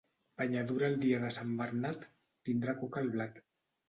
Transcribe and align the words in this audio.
Banyadura 0.41 0.87
el 0.93 0.95
dia 1.03 1.19
de 1.23 1.29
Sant 1.35 1.51
Bernat, 1.59 2.07
tindrà 2.49 2.75
cuc 2.81 2.99
el 3.03 3.13
blat. 3.17 3.39